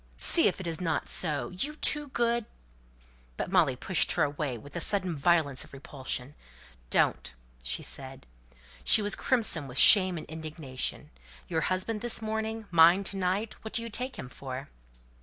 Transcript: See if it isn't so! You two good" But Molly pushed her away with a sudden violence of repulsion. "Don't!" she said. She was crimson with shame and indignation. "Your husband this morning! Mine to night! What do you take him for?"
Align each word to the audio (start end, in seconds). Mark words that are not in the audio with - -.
See 0.17 0.47
if 0.47 0.59
it 0.59 0.65
isn't 0.65 1.09
so! 1.09 1.49
You 1.49 1.75
two 1.75 2.07
good" 2.07 2.47
But 3.37 3.51
Molly 3.51 3.75
pushed 3.75 4.13
her 4.13 4.23
away 4.23 4.57
with 4.57 4.75
a 4.75 4.81
sudden 4.81 5.15
violence 5.15 5.63
of 5.63 5.73
repulsion. 5.73 6.33
"Don't!" 6.89 7.31
she 7.61 7.83
said. 7.83 8.25
She 8.83 9.03
was 9.03 9.13
crimson 9.15 9.67
with 9.67 9.77
shame 9.77 10.17
and 10.17 10.25
indignation. 10.25 11.11
"Your 11.47 11.61
husband 11.61 12.01
this 12.01 12.19
morning! 12.19 12.65
Mine 12.71 13.03
to 13.03 13.15
night! 13.17 13.53
What 13.61 13.75
do 13.75 13.83
you 13.83 13.91
take 13.91 14.15
him 14.15 14.27
for?" 14.27 14.69